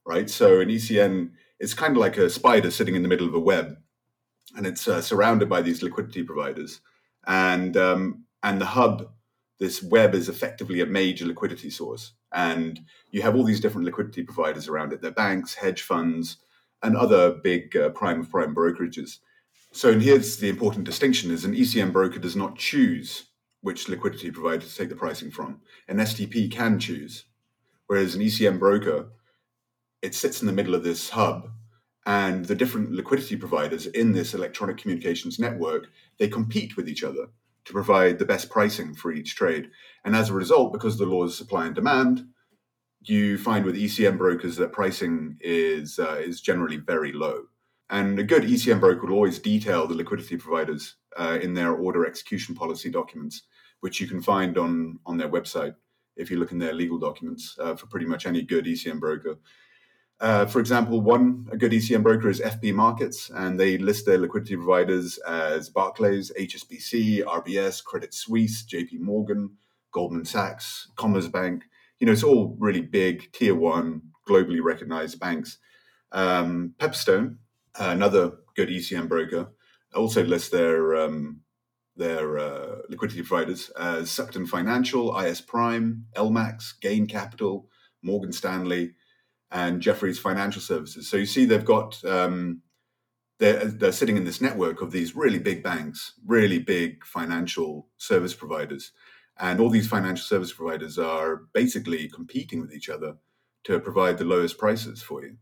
right? 0.06 0.30
So 0.30 0.60
an 0.60 0.70
ECN 0.70 1.32
is 1.60 1.74
kind 1.74 1.96
of 1.96 2.02
like 2.02 2.18
a 2.18 2.30
spider 2.30 2.72
sitting 2.72 2.96
in 2.96 3.04
the 3.04 3.10
middle 3.10 3.28
of 3.28 3.34
a 3.34 3.40
web, 3.40 3.78
and 4.56 4.68
it's 4.68 4.88
uh, 4.88 5.02
surrounded 5.02 5.50
by 5.50 5.62
these 5.62 5.82
liquidity 5.82 6.24
providers, 6.24 6.82
and 7.26 7.78
um, 7.78 8.26
and 8.44 8.60
the 8.60 8.66
hub, 8.66 9.10
this 9.60 9.82
web 9.82 10.14
is 10.14 10.28
effectively 10.28 10.82
a 10.82 10.86
major 10.86 11.26
liquidity 11.26 11.70
source, 11.70 12.14
and 12.34 12.82
you 13.12 13.22
have 13.22 13.36
all 13.36 13.44
these 13.44 13.62
different 13.62 13.86
liquidity 13.86 14.24
providers 14.24 14.68
around 14.68 14.92
it. 14.92 15.02
They're 15.02 15.12
banks, 15.12 15.56
hedge 15.56 15.82
funds, 15.82 16.38
and 16.84 16.98
other 16.98 17.32
big 17.32 17.76
uh, 17.78 17.90
prime 17.90 18.26
prime 18.26 18.54
brokerages 18.56 19.20
so 19.71 19.91
and 19.91 20.01
here's 20.01 20.38
the 20.38 20.50
important 20.50 20.85
distinction 20.85 21.31
is 21.31 21.45
an 21.45 21.56
ECN 21.56 21.91
broker 21.91 22.19
does 22.19 22.35
not 22.35 22.57
choose 22.57 23.27
which 23.62 23.88
liquidity 23.88 24.31
provider 24.31 24.65
to 24.65 24.75
take 24.75 24.89
the 24.89 24.95
pricing 24.95 25.31
from. 25.31 25.62
An 25.88 25.97
STP 25.97 26.51
can 26.51 26.79
choose. 26.79 27.25
Whereas 27.88 28.15
an 28.15 28.21
ECN 28.21 28.59
broker, 28.59 29.09
it 30.01 30.15
sits 30.15 30.41
in 30.41 30.47
the 30.47 30.53
middle 30.53 30.75
of 30.75 30.83
this 30.83 31.09
hub 31.09 31.50
and 32.06 32.45
the 32.45 32.56
different 32.56 32.91
liquidity 32.91 33.35
providers 33.35 33.85
in 33.85 34.12
this 34.12 34.33
electronic 34.33 34.77
communications 34.77 35.39
network, 35.39 35.89
they 36.18 36.27
compete 36.27 36.75
with 36.75 36.89
each 36.89 37.03
other 37.03 37.27
to 37.65 37.73
provide 37.73 38.18
the 38.18 38.25
best 38.25 38.50
pricing 38.50 38.95
for 38.95 39.12
each 39.12 39.35
trade. 39.35 39.69
And 40.03 40.15
as 40.15 40.29
a 40.29 40.33
result, 40.33 40.73
because 40.73 40.97
the 40.97 41.06
laws 41.06 41.31
of 41.31 41.38
supply 41.38 41.68
and 41.68 41.75
demand, 41.75 42.25
you 43.03 43.38
find 43.38 43.65
with 43.65 43.75
ECN 43.75 44.18
brokers 44.18 44.56
that 44.57 44.71
pricing 44.71 45.38
is 45.41 46.00
uh, 46.00 46.19
is 46.23 46.41
generally 46.41 46.77
very 46.77 47.12
low. 47.12 47.44
And 47.92 48.18
a 48.18 48.24
good 48.24 48.44
ECN 48.44 48.80
broker 48.80 49.06
will 49.06 49.14
always 49.14 49.38
detail 49.38 49.86
the 49.86 49.94
liquidity 49.94 50.38
providers 50.38 50.96
uh, 51.18 51.40
in 51.42 51.54
their 51.54 51.74
order 51.74 52.06
execution 52.06 52.56
policy 52.56 52.90
documents, 52.90 53.44
which 53.81 54.00
you 54.00 54.07
can 54.07 54.21
find 54.21 54.57
on, 54.57 54.98
on 55.06 55.18
their 55.18 55.30
website 55.30 55.76
if 56.16 56.31
you 56.31 56.40
look 56.40 56.54
in 56.54 56.57
their 56.57 56.74
legal 56.74 56.98
documents 56.98 57.57
uh, 57.60 57.76
for 57.76 57.88
pretty 57.88 58.06
much 58.06 58.26
any 58.26 58.44
good 58.44 58.66
ECN 58.66 59.00
broker. 59.00 59.38
Uh, 60.21 60.45
for 60.45 60.60
example, 60.60 61.02
one 61.02 61.48
a 61.52 61.57
good 61.57 61.74
ECN 61.74 62.02
broker 62.02 62.30
is 62.30 62.40
FP 62.40 62.74
Markets, 62.74 63.30
and 63.31 63.60
they 63.60 63.78
list 63.78 64.06
their 64.06 64.19
liquidity 64.19 64.56
providers 64.56 65.18
as 65.28 65.68
Barclays, 65.68 66.31
HSBC, 66.40 67.24
RBS, 67.24 67.83
Credit 67.83 68.14
Suisse, 68.14 68.64
JP 68.64 69.00
Morgan, 69.00 69.57
Goldman 69.92 70.26
Sachs, 70.26 70.90
Commerzbank. 70.95 71.64
You 72.00 72.06
know, 72.06 72.14
it's 72.14 72.24
all 72.24 72.56
really 72.60 72.81
big, 72.81 73.31
tier 73.33 73.56
one, 73.56 74.02
globally 74.30 74.64
recognized 74.64 75.19
banks. 75.19 75.57
Um, 76.12 76.76
Pepperstone, 76.78 77.38
another 77.80 78.31
good 78.56 78.69
ECN 78.69 79.07
broker 79.07 79.49
also 79.94 80.23
lists 80.23 80.49
their 80.49 80.95
um, 80.95 81.42
their 81.95 82.37
uh, 82.37 82.78
liquidity 82.90 83.21
providers 83.21 83.69
as 83.80 84.09
Sucden 84.09 84.47
Financial, 84.47 85.18
IS 85.19 85.42
Prime, 85.42 86.06
LMAX, 86.16 86.73
Gain 86.81 87.06
Capital, 87.06 87.68
Morgan 88.01 88.31
Stanley, 88.31 88.94
and 89.51 89.81
Jefferies 89.81 90.19
Financial 90.19 90.61
Services. 90.61 91.09
So 91.09 91.18
you 91.18 91.25
see, 91.25 91.45
they've 91.45 91.66
got 91.66 92.04
um, 92.06 92.61
they're 93.40 93.66
they're 93.66 93.92
sitting 93.92 94.18
in 94.18 94.23
this 94.23 94.42
network 94.42 94.81
of 94.81 94.92
these 94.92 95.16
really 95.16 95.40
big 95.40 95.63
banks, 95.63 96.13
really 96.25 96.59
big 96.59 97.06
financial 97.06 97.90
service 97.97 98.33
providers, 98.33 98.92
and 99.40 99.59
all 99.59 99.69
these 99.69 99.87
financial 99.87 100.23
service 100.23 100.54
providers 100.54 100.97
are 100.97 101.44
basically 101.54 102.09
competing 102.09 102.61
with 102.61 102.73
each 102.73 102.90
other 102.90 103.18
to 103.63 103.80
provide 103.80 104.18
the 104.18 104.25
lowest 104.25 104.57
prices 104.57 105.04
for 105.04 105.23
you 105.23 105.37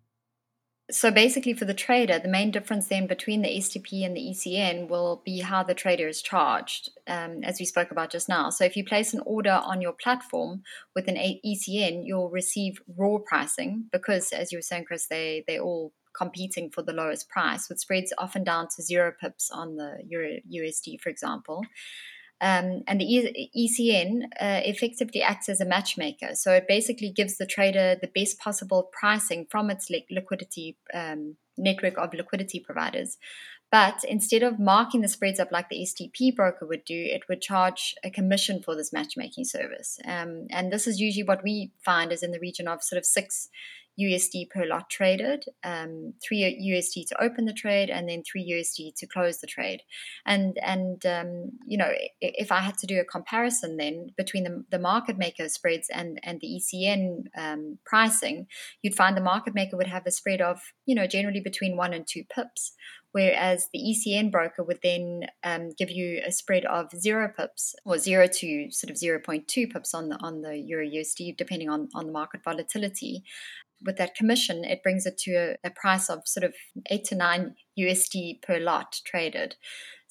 so 0.91 1.11
basically 1.11 1.53
for 1.53 1.65
the 1.65 1.73
trader 1.73 2.19
the 2.19 2.27
main 2.27 2.51
difference 2.51 2.87
then 2.87 3.07
between 3.07 3.41
the 3.41 3.57
stp 3.59 4.05
and 4.05 4.15
the 4.15 4.29
ecn 4.29 4.87
will 4.87 5.21
be 5.23 5.39
how 5.39 5.63
the 5.63 5.73
trader 5.73 6.07
is 6.07 6.21
charged 6.21 6.89
um, 7.07 7.43
as 7.43 7.59
we 7.59 7.65
spoke 7.65 7.91
about 7.91 8.11
just 8.11 8.29
now. 8.29 8.49
So 8.49 8.65
if 8.65 8.77
you 8.77 8.83
place 8.83 9.13
an 9.13 9.21
order 9.25 9.61
on 9.63 9.81
your 9.81 9.93
platform 9.93 10.63
with 10.95 11.07
an 11.07 11.15
ecn 11.15 12.05
you'll 12.05 12.29
receive 12.29 12.81
raw 12.97 13.17
pricing 13.25 13.85
because 13.91 14.31
as 14.31 14.51
you 14.51 14.57
were 14.57 14.63
saying 14.63 14.85
chris 14.85 15.07
they 15.07 15.43
they 15.47 15.59
all 15.59 15.93
competing 16.13 16.69
for 16.69 16.81
the 16.81 16.93
lowest 16.93 17.29
price 17.29 17.69
with 17.69 17.79
spreads 17.79 18.13
often 18.17 18.43
down 18.43 18.67
to 18.75 18.81
zero 18.81 19.13
pips 19.19 19.49
on 19.51 19.75
the 19.75 19.99
Euro, 20.07 20.37
usd 20.51 20.99
for 20.99 21.09
example 21.09 21.63
Um, 22.41 22.83
and 22.87 23.01
the 23.01 23.49
ECN 23.57 24.23
uh, 24.39 24.61
effectively 24.63 25.21
acts 25.21 25.49
as 25.49 25.59
a 25.59 25.65
matchmaker. 25.65 26.35
So 26.35 26.53
it 26.53 26.67
basically 26.67 27.11
gives 27.11 27.37
the 27.37 27.45
trader 27.45 27.97
the 28.01 28.07
best 28.07 28.39
possible 28.39 28.89
pricing 28.97 29.45
from 29.49 29.69
its 29.69 29.89
li- 29.89 30.05
liquidity 30.09 30.77
um, 30.93 31.35
network 31.57 31.97
of 31.97 32.13
liquidity 32.13 32.59
providers. 32.59 33.17
But 33.71 34.03
instead 34.07 34.41
of 34.41 34.59
marking 34.59 35.01
the 35.01 35.07
spreads 35.07 35.39
up 35.39 35.51
like 35.51 35.69
the 35.69 35.85
STP 35.85 36.35
broker 36.35 36.65
would 36.65 36.85
do, 36.85 36.95
it 36.95 37.27
would 37.29 37.41
charge 37.41 37.93
a 38.03 38.09
commission 38.09 38.63
for 38.63 38.75
this 38.75 38.91
matchmaking 38.91 39.45
service. 39.45 39.99
Um, 40.05 40.47
and 40.49 40.73
this 40.73 40.87
is 40.87 40.99
usually 40.99 41.23
what 41.23 41.43
we 41.43 41.71
find 41.85 42.11
is 42.11 42.23
in 42.23 42.31
the 42.31 42.39
region 42.39 42.67
of 42.67 42.81
sort 42.81 42.97
of 42.97 43.05
six 43.05 43.49
USD 43.99 44.49
per 44.49 44.65
lot 44.65 44.89
traded, 44.89 45.45
um, 45.63 46.13
three 46.25 46.41
USD 46.41 47.07
to 47.07 47.21
open 47.21 47.45
the 47.45 47.53
trade, 47.53 47.89
and 47.89 48.07
then 48.07 48.23
three 48.23 48.45
USD 48.51 48.95
to 48.95 49.07
close 49.07 49.39
the 49.39 49.47
trade. 49.47 49.81
And 50.25 50.57
and 50.61 51.05
um, 51.05 51.51
you 51.65 51.77
know, 51.77 51.91
if 52.21 52.51
I 52.51 52.59
had 52.59 52.77
to 52.79 52.87
do 52.87 52.99
a 52.99 53.05
comparison 53.05 53.77
then 53.77 54.11
between 54.17 54.43
the, 54.43 54.63
the 54.71 54.79
market 54.79 55.17
maker 55.17 55.49
spreads 55.49 55.89
and 55.89 56.19
and 56.23 56.39
the 56.41 56.59
ECN 56.59 57.25
um, 57.37 57.77
pricing, 57.85 58.47
you'd 58.81 58.95
find 58.95 59.15
the 59.15 59.21
market 59.21 59.53
maker 59.53 59.77
would 59.77 59.87
have 59.87 60.05
a 60.05 60.11
spread 60.11 60.41
of 60.41 60.59
you 60.85 60.95
know 60.95 61.07
generally 61.07 61.41
between 61.41 61.77
one 61.77 61.93
and 61.93 62.07
two 62.07 62.23
pips. 62.33 62.73
Whereas 63.11 63.69
the 63.73 63.79
ECN 63.79 64.31
broker 64.31 64.63
would 64.63 64.79
then 64.83 65.23
um, 65.43 65.71
give 65.75 65.89
you 65.89 66.21
a 66.25 66.31
spread 66.31 66.65
of 66.65 66.91
zero 66.91 67.31
pips 67.35 67.75
or 67.83 67.97
zero 67.97 68.27
to 68.27 68.69
sort 68.69 68.91
of 68.91 68.97
0.2 68.97 69.71
pips 69.71 69.95
on 69.95 70.09
the 70.09 70.17
on 70.17 70.41
the 70.41 70.55
Euro 70.57 70.85
USD, 70.85 71.35
depending 71.35 71.69
on, 71.69 71.89
on 71.95 72.05
the 72.05 72.11
market 72.11 72.43
volatility 72.43 73.23
with 73.85 73.97
that 73.97 74.15
commission, 74.15 74.63
it 74.63 74.83
brings 74.83 75.05
it 75.05 75.17
to 75.19 75.31
a, 75.33 75.55
a, 75.63 75.69
price 75.69 76.09
of 76.09 76.27
sort 76.27 76.43
of 76.43 76.53
eight 76.89 77.05
to 77.05 77.15
nine 77.15 77.55
USD 77.77 78.41
per 78.41 78.59
lot 78.59 78.99
traded. 79.05 79.55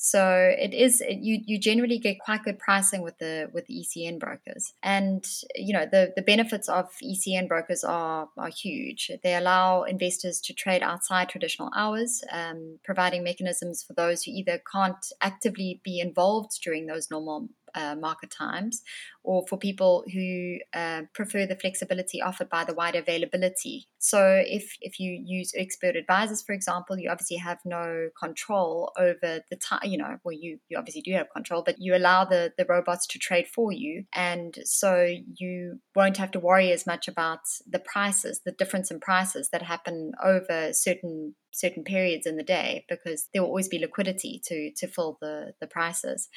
So 0.00 0.54
it 0.56 0.72
is 0.72 1.00
it, 1.00 1.18
you 1.22 1.40
you 1.44 1.58
generally 1.58 1.98
get 1.98 2.20
quite 2.20 2.44
good 2.44 2.60
pricing 2.60 3.02
with 3.02 3.18
the 3.18 3.50
with 3.52 3.66
the 3.66 3.84
ECN 3.84 4.20
brokers, 4.20 4.72
and 4.80 5.24
you 5.56 5.72
know 5.72 5.86
the 5.90 6.12
the 6.14 6.22
benefits 6.22 6.68
of 6.68 6.86
ECN 7.02 7.48
brokers 7.48 7.82
are 7.82 8.28
are 8.38 8.48
huge. 8.48 9.10
They 9.24 9.34
allow 9.34 9.82
investors 9.82 10.40
to 10.42 10.54
trade 10.54 10.84
outside 10.84 11.28
traditional 11.28 11.72
hours, 11.74 12.22
um, 12.30 12.78
providing 12.84 13.24
mechanisms 13.24 13.82
for 13.82 13.92
those 13.94 14.22
who 14.22 14.30
either 14.30 14.62
can't 14.72 15.04
actively 15.20 15.80
be 15.82 15.98
involved 15.98 16.60
during 16.62 16.86
those 16.86 17.10
normal 17.10 17.48
uh, 17.74 17.94
market 17.94 18.30
times, 18.30 18.82
or 19.22 19.44
for 19.48 19.58
people 19.58 20.04
who 20.12 20.58
uh, 20.74 21.02
prefer 21.14 21.46
the 21.46 21.56
flexibility 21.56 22.22
offered 22.22 22.48
by 22.48 22.64
the 22.64 22.74
wider 22.74 22.98
availability. 22.98 23.88
So, 23.98 24.42
if 24.46 24.76
if 24.80 25.00
you 25.00 25.20
use 25.24 25.52
expert 25.56 25.96
advisors, 25.96 26.42
for 26.42 26.52
example, 26.52 26.98
you 26.98 27.10
obviously 27.10 27.36
have 27.38 27.58
no 27.64 28.10
control 28.18 28.92
over 28.98 29.40
the 29.50 29.56
time. 29.56 29.80
You 29.84 29.98
know, 29.98 30.16
well, 30.24 30.36
you 30.38 30.58
you 30.68 30.78
obviously 30.78 31.02
do 31.02 31.12
have 31.12 31.30
control, 31.34 31.62
but 31.64 31.76
you 31.78 31.94
allow 31.96 32.24
the 32.24 32.52
the 32.56 32.64
robots 32.64 33.06
to 33.08 33.18
trade 33.18 33.46
for 33.48 33.72
you, 33.72 34.04
and 34.12 34.56
so 34.64 35.14
you 35.34 35.80
won't 35.94 36.16
have 36.16 36.30
to 36.32 36.40
worry 36.40 36.72
as 36.72 36.86
much 36.86 37.08
about 37.08 37.40
the 37.66 37.78
prices, 37.78 38.40
the 38.44 38.52
difference 38.52 38.90
in 38.90 39.00
prices 39.00 39.48
that 39.50 39.62
happen 39.62 40.12
over 40.22 40.72
certain 40.72 41.34
certain 41.52 41.82
periods 41.82 42.26
in 42.26 42.36
the 42.36 42.42
day 42.42 42.84
because 42.88 43.28
there 43.32 43.42
will 43.42 43.48
always 43.48 43.68
be 43.68 43.78
liquidity 43.78 44.40
to 44.44 44.70
to 44.76 44.86
fill 44.86 45.18
the 45.20 45.52
the 45.60 45.66
prices. 45.66 46.28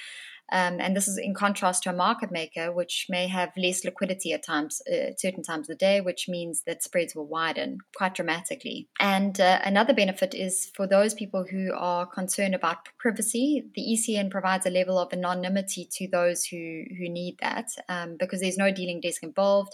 Um, 0.51 0.79
and 0.79 0.96
this 0.96 1.08
is 1.08 1.17
in 1.17 1.34
contrast 1.34 1.84
to 1.84 1.89
a 1.89 1.93
market 1.93 2.31
maker, 2.31 2.72
which 2.72 3.08
may 3.10 3.27
have 3.27 3.51
less 3.58 3.86
liquidity 3.86 4.34
at 4.34 4.43
times, 4.43 4.81
uh, 4.91 5.12
certain 5.17 5.43
times 5.43 5.70
of 5.70 5.77
the 5.77 5.86
day, 5.86 6.01
which 6.01 6.27
means 6.27 6.63
that 6.63 6.84
spreads 6.84 7.15
will 7.15 7.25
widen 7.25 7.79
quite 7.96 8.15
dramatically. 8.15 8.88
And 9.00 9.39
uh, 9.39 9.60
another 9.63 9.93
benefit 9.93 10.34
is 10.34 10.72
for 10.75 10.88
those 10.88 11.13
people 11.13 11.46
who 11.50 11.72
are 11.75 12.05
concerned 12.05 12.55
about 12.55 12.89
privacy, 12.98 13.65
the 13.75 13.81
ECN 13.81 14.29
provides 14.29 14.65
a 14.65 14.70
level 14.70 15.00
of 15.00 15.13
anonymity 15.13 15.88
to 15.93 16.08
those 16.08 16.46
who, 16.46 16.84
who 16.98 17.10
need 17.10 17.38
that 17.41 17.70
um, 17.88 18.17
because 18.20 18.41
there's 18.41 18.58
no 18.58 18.72
dealing 18.72 19.00
desk 19.00 19.24
involved. 19.24 19.74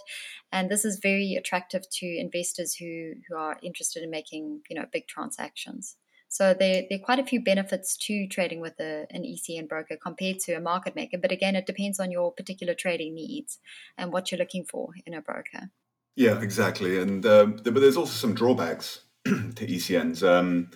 And 0.52 0.70
this 0.70 0.84
is 0.84 1.00
very 1.00 1.34
attractive 1.34 1.88
to 1.90 2.06
investors 2.06 2.74
who, 2.74 3.14
who 3.28 3.36
are 3.36 3.58
interested 3.62 4.02
in 4.02 4.10
making 4.10 4.60
you 4.68 4.76
know 4.78 4.86
big 4.92 5.06
transactions. 5.06 5.96
So 6.28 6.54
there, 6.54 6.84
there 6.88 6.98
are 6.98 7.04
quite 7.04 7.18
a 7.18 7.26
few 7.26 7.42
benefits 7.42 7.96
to 8.06 8.26
trading 8.28 8.60
with 8.60 8.78
a, 8.80 9.06
an 9.10 9.22
ECN 9.22 9.68
broker 9.68 9.96
compared 10.00 10.38
to 10.40 10.52
a 10.52 10.60
market 10.60 10.94
maker. 10.94 11.16
But 11.20 11.32
again, 11.32 11.56
it 11.56 11.66
depends 11.66 11.98
on 11.98 12.10
your 12.10 12.32
particular 12.32 12.74
trading 12.74 13.14
needs 13.14 13.58
and 13.96 14.12
what 14.12 14.30
you're 14.30 14.38
looking 14.38 14.64
for 14.64 14.90
in 15.06 15.14
a 15.14 15.22
broker. 15.22 15.70
Yeah, 16.16 16.40
exactly. 16.40 16.98
And 16.98 17.24
um, 17.24 17.60
but 17.62 17.74
there's 17.74 17.96
also 17.96 18.12
some 18.12 18.34
drawbacks 18.34 19.02
to 19.24 19.66
ECNs. 19.66 20.22
Um, 20.22 20.70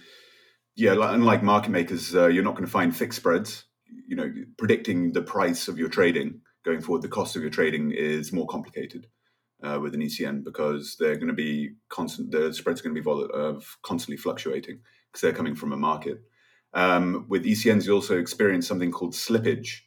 yeah, 0.75 0.95
unlike 0.99 1.43
market 1.43 1.71
makers, 1.71 2.15
uh, 2.15 2.29
you're 2.29 2.45
not 2.45 2.55
going 2.55 2.65
to 2.65 2.71
find 2.71 2.97
fixed 2.97 3.19
spreads. 3.19 3.65
You 4.09 4.17
know, 4.17 4.33
predicting 4.57 5.13
the 5.13 5.23
price 5.23 5.69
of 5.69 5.79
your 5.79 5.89
trading 5.89 6.41
going 6.65 6.81
forward, 6.81 7.03
the 7.03 7.09
cost 7.09 7.37
of 7.37 7.43
your 7.43 7.51
trading 7.51 7.91
is 7.91 8.33
more 8.33 8.47
complicated 8.47 9.07
uh, 9.63 9.79
with 9.83 9.95
an 9.95 10.01
ECN 10.01 10.45
because 10.45 10.97
they're 10.99 11.17
going 11.17 11.27
to 11.27 11.35
be 11.35 11.75
constant. 11.91 12.31
The 12.31 12.55
spreads 12.55 12.81
are 12.81 12.85
going 12.85 12.95
to 12.95 13.01
be 13.01 13.05
vol- 13.05 13.31
uh, 13.35 13.61
constantly 13.83 14.17
fluctuating 14.17 14.81
because 15.13 15.21
they're 15.21 15.33
coming 15.33 15.55
from 15.55 15.73
a 15.73 15.77
market. 15.77 16.23
Um, 16.75 17.27
with 17.29 17.45
ECNs, 17.45 17.87
you 17.87 17.93
also 17.93 18.19
experience 18.19 18.67
something 18.67 18.91
called 18.91 19.13
slippage, 19.13 19.81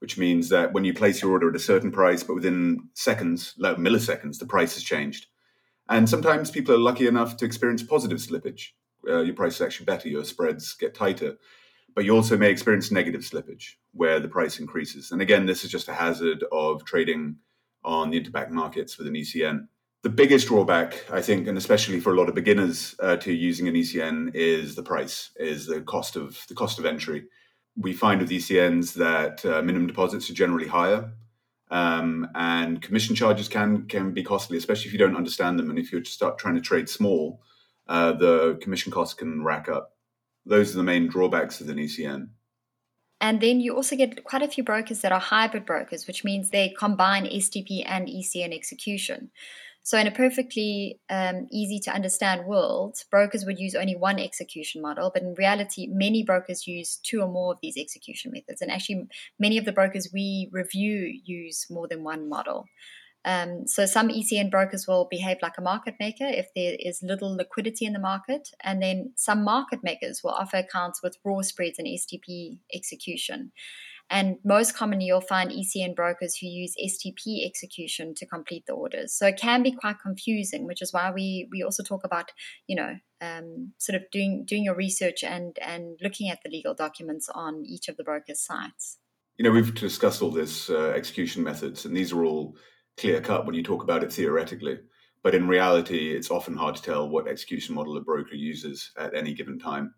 which 0.00 0.18
means 0.18 0.48
that 0.48 0.72
when 0.72 0.84
you 0.84 0.92
place 0.92 1.22
your 1.22 1.30
order 1.30 1.48
at 1.48 1.56
a 1.56 1.60
certain 1.60 1.92
price, 1.92 2.24
but 2.24 2.34
within 2.34 2.88
seconds, 2.94 3.54
like 3.58 3.76
milliseconds, 3.76 4.38
the 4.38 4.46
price 4.46 4.74
has 4.74 4.82
changed. 4.82 5.26
And 5.88 6.08
sometimes 6.08 6.50
people 6.50 6.74
are 6.74 6.78
lucky 6.78 7.06
enough 7.06 7.36
to 7.36 7.44
experience 7.44 7.82
positive 7.82 8.18
slippage. 8.18 8.70
Uh, 9.06 9.20
your 9.20 9.34
price 9.34 9.56
is 9.56 9.60
actually 9.60 9.86
better, 9.86 10.08
your 10.08 10.24
spreads 10.24 10.74
get 10.74 10.94
tighter. 10.94 11.36
But 11.94 12.04
you 12.04 12.14
also 12.14 12.36
may 12.36 12.50
experience 12.50 12.90
negative 12.90 13.20
slippage 13.20 13.74
where 13.92 14.18
the 14.18 14.28
price 14.28 14.58
increases. 14.58 15.12
And 15.12 15.20
again, 15.20 15.46
this 15.46 15.64
is 15.64 15.70
just 15.70 15.88
a 15.88 15.92
hazard 15.92 16.44
of 16.50 16.84
trading 16.84 17.36
on 17.84 18.10
the 18.10 18.20
interbank 18.20 18.50
markets 18.50 18.96
with 18.96 19.06
an 19.06 19.14
ECN. 19.14 19.68
The 20.02 20.10
biggest 20.10 20.48
drawback, 20.48 21.06
I 21.12 21.22
think, 21.22 21.46
and 21.46 21.56
especially 21.56 22.00
for 22.00 22.12
a 22.12 22.16
lot 22.16 22.28
of 22.28 22.34
beginners 22.34 22.96
uh, 22.98 23.16
to 23.18 23.32
using 23.32 23.68
an 23.68 23.74
ECN, 23.74 24.34
is 24.34 24.74
the 24.74 24.82
price, 24.82 25.30
is 25.36 25.66
the 25.66 25.80
cost 25.80 26.16
of 26.16 26.44
the 26.48 26.54
cost 26.54 26.80
of 26.80 26.84
entry. 26.84 27.26
We 27.76 27.92
find 27.92 28.20
with 28.20 28.30
ECNs 28.30 28.94
that 28.94 29.46
uh, 29.46 29.62
minimum 29.62 29.86
deposits 29.86 30.28
are 30.28 30.34
generally 30.34 30.66
higher, 30.66 31.12
um, 31.70 32.28
and 32.34 32.82
commission 32.82 33.14
charges 33.14 33.48
can 33.48 33.86
can 33.86 34.12
be 34.12 34.24
costly, 34.24 34.58
especially 34.58 34.88
if 34.88 34.92
you 34.92 34.98
don't 34.98 35.16
understand 35.16 35.56
them. 35.56 35.70
And 35.70 35.78
if 35.78 35.92
you 35.92 36.02
start 36.04 36.36
trying 36.36 36.56
to 36.56 36.60
trade 36.60 36.88
small, 36.88 37.40
uh, 37.86 38.12
the 38.12 38.58
commission 38.60 38.90
costs 38.90 39.14
can 39.14 39.44
rack 39.44 39.68
up. 39.68 39.94
Those 40.44 40.74
are 40.74 40.78
the 40.78 40.82
main 40.82 41.06
drawbacks 41.06 41.60
of 41.60 41.68
an 41.68 41.78
ECN. 41.78 42.30
And 43.22 43.40
then 43.40 43.60
you 43.60 43.76
also 43.76 43.94
get 43.94 44.24
quite 44.24 44.42
a 44.42 44.48
few 44.48 44.64
brokers 44.64 45.00
that 45.00 45.12
are 45.12 45.20
hybrid 45.20 45.64
brokers, 45.64 46.08
which 46.08 46.24
means 46.24 46.50
they 46.50 46.70
combine 46.76 47.24
STP 47.24 47.84
and 47.86 48.08
ECN 48.08 48.52
execution. 48.52 49.30
So, 49.84 49.96
in 49.96 50.08
a 50.08 50.12
perfectly 50.12 51.00
um, 51.08 51.46
easy 51.50 51.78
to 51.80 51.92
understand 51.92 52.46
world, 52.46 52.98
brokers 53.10 53.44
would 53.44 53.60
use 53.60 53.76
only 53.76 53.94
one 53.94 54.18
execution 54.18 54.82
model, 54.82 55.10
but 55.12 55.22
in 55.22 55.34
reality, 55.34 55.88
many 55.88 56.24
brokers 56.24 56.66
use 56.66 56.96
two 56.96 57.20
or 57.20 57.28
more 57.28 57.52
of 57.52 57.58
these 57.62 57.76
execution 57.76 58.32
methods. 58.32 58.60
And 58.60 58.70
actually, 58.70 59.06
many 59.38 59.56
of 59.56 59.64
the 59.64 59.72
brokers 59.72 60.10
we 60.12 60.48
review 60.52 61.12
use 61.24 61.66
more 61.70 61.86
than 61.86 62.02
one 62.02 62.28
model. 62.28 62.66
Um, 63.24 63.66
so, 63.66 63.86
some 63.86 64.08
ECN 64.08 64.50
brokers 64.50 64.86
will 64.88 65.06
behave 65.10 65.36
like 65.42 65.58
a 65.58 65.62
market 65.62 65.94
maker 66.00 66.26
if 66.26 66.48
there 66.54 66.76
is 66.78 67.02
little 67.02 67.34
liquidity 67.34 67.84
in 67.84 67.92
the 67.92 67.98
market. 67.98 68.48
And 68.62 68.82
then 68.82 69.12
some 69.16 69.44
market 69.44 69.80
makers 69.82 70.20
will 70.24 70.32
offer 70.32 70.58
accounts 70.58 71.02
with 71.02 71.18
raw 71.24 71.42
spreads 71.42 71.78
and 71.78 71.86
STP 71.86 72.58
execution. 72.74 73.52
And 74.10 74.36
most 74.44 74.76
commonly, 74.76 75.06
you'll 75.06 75.22
find 75.22 75.50
ECN 75.50 75.96
brokers 75.96 76.36
who 76.36 76.46
use 76.46 76.74
STP 76.76 77.46
execution 77.46 78.14
to 78.16 78.26
complete 78.26 78.64
the 78.66 78.74
orders. 78.74 79.14
So 79.14 79.26
it 79.26 79.38
can 79.38 79.62
be 79.62 79.72
quite 79.72 80.00
confusing, 80.00 80.66
which 80.66 80.82
is 80.82 80.92
why 80.92 81.10
we 81.10 81.48
we 81.50 81.62
also 81.62 81.82
talk 81.82 82.04
about, 82.04 82.30
you 82.66 82.76
know, 82.76 82.96
um, 83.20 83.72
sort 83.78 83.96
of 83.96 84.02
doing 84.10 84.44
doing 84.44 84.64
your 84.64 84.74
research 84.74 85.24
and 85.24 85.56
and 85.62 85.98
looking 86.02 86.28
at 86.28 86.40
the 86.44 86.50
legal 86.50 86.74
documents 86.74 87.28
on 87.34 87.64
each 87.64 87.88
of 87.88 87.96
the 87.96 88.04
brokers' 88.04 88.44
sites. 88.44 88.98
You 89.38 89.44
know, 89.44 89.50
we've 89.50 89.74
discussed 89.74 90.20
all 90.20 90.30
this 90.30 90.68
uh, 90.68 90.90
execution 90.90 91.42
methods, 91.42 91.86
and 91.86 91.96
these 91.96 92.12
are 92.12 92.24
all 92.24 92.56
clear 92.96 93.20
cut 93.20 93.46
when 93.46 93.54
you 93.54 93.62
talk 93.62 93.82
about 93.82 94.02
it 94.02 94.12
theoretically. 94.12 94.78
But 95.22 95.34
in 95.34 95.46
reality, 95.46 96.14
it's 96.14 96.30
often 96.30 96.56
hard 96.56 96.74
to 96.76 96.82
tell 96.82 97.08
what 97.08 97.28
execution 97.28 97.74
model 97.74 97.96
a 97.96 98.00
broker 98.00 98.34
uses 98.34 98.90
at 98.98 99.14
any 99.14 99.34
given 99.34 99.58
time. 99.58 99.94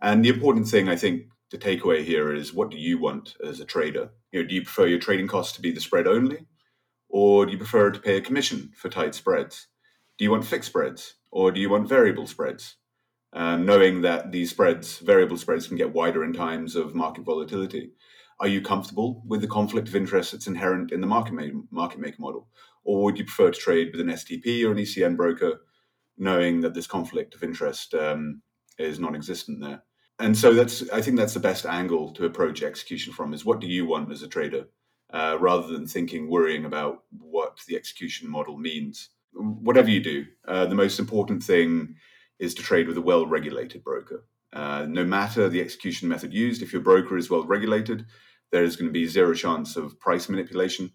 And 0.00 0.24
the 0.24 0.30
important 0.30 0.68
thing, 0.68 0.88
I 0.88 0.96
think, 0.96 1.24
the 1.50 1.58
takeaway 1.58 2.02
here 2.02 2.34
is 2.34 2.54
what 2.54 2.70
do 2.70 2.78
you 2.78 2.98
want 2.98 3.36
as 3.46 3.60
a 3.60 3.64
trader? 3.64 4.10
You 4.32 4.42
know, 4.42 4.48
do 4.48 4.54
you 4.54 4.62
prefer 4.62 4.86
your 4.86 4.98
trading 4.98 5.28
costs 5.28 5.54
to 5.56 5.62
be 5.62 5.70
the 5.70 5.80
spread 5.80 6.06
only? 6.06 6.46
Or 7.08 7.46
do 7.46 7.52
you 7.52 7.58
prefer 7.58 7.90
to 7.90 8.00
pay 8.00 8.16
a 8.16 8.20
commission 8.22 8.72
for 8.74 8.88
tight 8.88 9.14
spreads? 9.14 9.68
Do 10.18 10.24
you 10.24 10.30
want 10.30 10.44
fixed 10.44 10.70
spreads 10.70 11.14
or 11.30 11.52
do 11.52 11.60
you 11.60 11.70
want 11.70 11.88
variable 11.88 12.26
spreads? 12.26 12.76
Um, 13.32 13.66
knowing 13.66 14.00
that 14.02 14.32
these 14.32 14.50
spreads, 14.50 14.98
variable 14.98 15.36
spreads, 15.36 15.66
can 15.66 15.76
get 15.76 15.92
wider 15.92 16.24
in 16.24 16.32
times 16.32 16.76
of 16.76 16.94
market 16.94 17.24
volatility. 17.24 17.90
Are 18.44 18.48
you 18.48 18.60
comfortable 18.60 19.22
with 19.26 19.40
the 19.40 19.48
conflict 19.48 19.88
of 19.88 19.96
interest 19.96 20.32
that's 20.32 20.46
inherent 20.46 20.92
in 20.92 21.00
the 21.00 21.06
market, 21.06 21.32
ma- 21.32 21.62
market 21.70 21.98
maker 21.98 22.18
model? 22.20 22.46
Or 22.84 23.02
would 23.02 23.16
you 23.16 23.24
prefer 23.24 23.50
to 23.50 23.58
trade 23.58 23.88
with 23.90 24.02
an 24.02 24.08
STP 24.08 24.66
or 24.66 24.72
an 24.72 24.76
ECN 24.76 25.16
broker, 25.16 25.62
knowing 26.18 26.60
that 26.60 26.74
this 26.74 26.86
conflict 26.86 27.34
of 27.34 27.42
interest 27.42 27.94
um, 27.94 28.42
is 28.76 29.00
non 29.00 29.14
existent 29.14 29.62
there? 29.62 29.82
And 30.18 30.36
so 30.36 30.52
that's 30.52 30.86
I 30.90 31.00
think 31.00 31.16
that's 31.16 31.32
the 31.32 31.40
best 31.40 31.64
angle 31.64 32.12
to 32.12 32.26
approach 32.26 32.62
execution 32.62 33.14
from 33.14 33.32
is 33.32 33.46
what 33.46 33.62
do 33.62 33.66
you 33.66 33.86
want 33.86 34.12
as 34.12 34.20
a 34.20 34.28
trader, 34.28 34.66
uh, 35.10 35.38
rather 35.40 35.68
than 35.68 35.86
thinking 35.86 36.28
worrying 36.28 36.66
about 36.66 37.04
what 37.18 37.60
the 37.66 37.76
execution 37.76 38.28
model 38.28 38.58
means. 38.58 39.08
Whatever 39.32 39.88
you 39.88 40.02
do, 40.02 40.26
uh, 40.46 40.66
the 40.66 40.74
most 40.74 40.98
important 40.98 41.42
thing 41.42 41.94
is 42.38 42.52
to 42.56 42.62
trade 42.62 42.88
with 42.88 42.98
a 42.98 43.08
well-regulated 43.10 43.82
broker. 43.82 44.26
Uh, 44.52 44.84
no 44.86 45.02
matter 45.02 45.48
the 45.48 45.62
execution 45.62 46.08
method 46.08 46.32
used, 46.32 46.62
if 46.62 46.74
your 46.74 46.82
broker 46.82 47.16
is 47.16 47.30
well 47.30 47.44
regulated, 47.44 48.04
there 48.54 48.62
is 48.62 48.76
going 48.76 48.86
to 48.86 48.92
be 48.92 49.04
zero 49.04 49.34
chance 49.34 49.74
of 49.74 49.98
price 49.98 50.28
manipulation, 50.28 50.92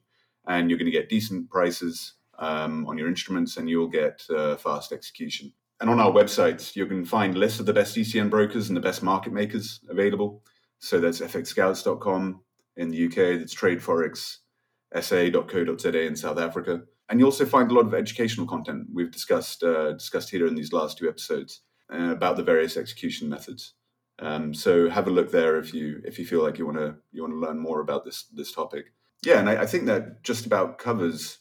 and 0.47 0.69
you're 0.69 0.79
going 0.79 0.89
to 0.89 0.97
get 0.97 1.09
decent 1.09 1.49
prices 1.49 2.13
um, 2.39 2.87
on 2.87 2.97
your 2.97 3.09
instruments, 3.09 3.57
and 3.57 3.69
you'll 3.69 3.89
get 3.89 4.23
uh, 4.29 4.55
fast 4.55 4.93
execution. 4.93 5.51
And 5.81 5.89
on 5.89 5.99
our 5.99 6.09
website, 6.09 6.73
you 6.77 6.85
can 6.85 7.03
find 7.03 7.35
lists 7.35 7.59
of 7.59 7.65
the 7.65 7.73
best 7.73 7.97
ECN 7.97 8.29
brokers 8.29 8.69
and 8.69 8.77
the 8.77 8.81
best 8.81 9.03
market 9.03 9.33
makers 9.33 9.81
available. 9.89 10.41
So 10.79 11.01
that's 11.01 11.19
fxscouts.com 11.19 12.39
in 12.77 12.91
the 12.91 13.07
UK, 13.07 13.39
that's 13.39 13.55
tradeforexsa.co.za 13.55 16.01
in 16.01 16.15
South 16.15 16.39
Africa. 16.39 16.83
And 17.09 17.19
you 17.19 17.25
also 17.25 17.45
find 17.45 17.69
a 17.71 17.73
lot 17.73 17.87
of 17.87 17.93
educational 17.93 18.47
content 18.47 18.87
we've 18.93 19.11
discussed 19.11 19.63
uh, 19.63 19.91
discussed 19.91 20.29
here 20.29 20.47
in 20.47 20.55
these 20.55 20.71
last 20.71 20.97
two 20.97 21.09
episodes 21.09 21.59
uh, 21.93 22.11
about 22.11 22.37
the 22.37 22.43
various 22.43 22.77
execution 22.77 23.27
methods. 23.27 23.73
Um, 24.21 24.53
so 24.53 24.89
have 24.89 25.07
a 25.07 25.11
look 25.11 25.31
there 25.31 25.57
if 25.57 25.73
you 25.73 26.01
if 26.03 26.19
you 26.19 26.25
feel 26.25 26.43
like 26.43 26.57
you 26.57 26.65
want 26.65 26.77
to 26.77 26.95
you 27.11 27.21
want 27.21 27.33
to 27.33 27.39
learn 27.39 27.57
more 27.57 27.79
about 27.79 28.05
this 28.05 28.25
this 28.33 28.51
topic. 28.51 28.93
Yeah, 29.25 29.39
and 29.39 29.49
I, 29.49 29.63
I 29.63 29.65
think 29.65 29.85
that 29.85 30.23
just 30.23 30.45
about 30.45 30.77
covers 30.77 31.39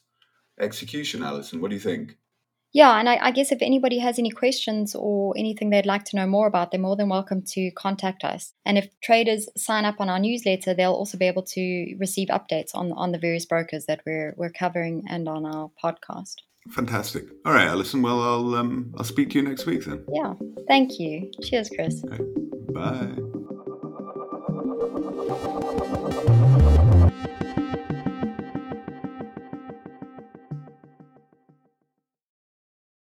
execution, 0.60 1.22
Alison. 1.22 1.60
What 1.60 1.70
do 1.70 1.76
you 1.76 1.80
think? 1.80 2.16
Yeah, 2.72 2.98
and 2.98 3.08
I, 3.08 3.16
I, 3.16 3.30
guess 3.30 3.50
if 3.50 3.62
anybody 3.62 3.98
has 3.98 4.18
any 4.18 4.30
questions 4.30 4.94
or 4.94 5.32
anything 5.38 5.70
they'd 5.70 5.86
like 5.86 6.04
to 6.04 6.16
know 6.16 6.26
more 6.26 6.46
about, 6.46 6.70
they're 6.70 6.78
more 6.78 6.96
than 6.96 7.08
welcome 7.08 7.42
to 7.52 7.70
contact 7.70 8.24
us. 8.24 8.52
And 8.66 8.76
if 8.76 8.90
traders 9.00 9.48
sign 9.56 9.86
up 9.86 9.96
on 10.00 10.10
our 10.10 10.18
newsletter, 10.18 10.74
they'll 10.74 10.92
also 10.92 11.16
be 11.16 11.26
able 11.26 11.44
to 11.44 11.96
receive 11.98 12.28
updates 12.28 12.74
on 12.74 12.92
on 12.92 13.12
the 13.12 13.18
various 13.18 13.46
brokers 13.46 13.86
that 13.86 14.02
we're 14.04 14.34
we're 14.36 14.50
covering 14.50 15.04
and 15.08 15.28
on 15.28 15.46
our 15.46 15.70
podcast. 15.82 16.34
Fantastic. 16.70 17.24
All 17.44 17.52
right, 17.52 17.66
Alison. 17.66 18.02
Well, 18.02 18.22
I'll 18.22 18.54
um, 18.54 18.92
I'll 18.96 19.04
speak 19.04 19.30
to 19.30 19.38
you 19.38 19.42
next 19.48 19.66
week 19.66 19.84
then. 19.84 20.04
Yeah. 20.12 20.34
Thank 20.66 20.98
you. 21.00 21.30
Cheers, 21.42 21.70
Chris. 21.70 22.02
Bye. 22.72 23.14